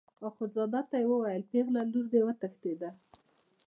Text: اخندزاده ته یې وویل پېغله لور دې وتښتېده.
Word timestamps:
اخندزاده 0.27 0.81
ته 0.89 0.95
یې 1.01 1.07
وویل 1.11 1.43
پېغله 1.51 1.81
لور 1.91 2.05
دې 2.11 2.21
وتښتېده. 2.25 2.89